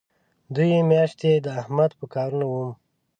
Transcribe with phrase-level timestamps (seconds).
[0.55, 2.69] دوې میاشتې د احمد په کارونو وم.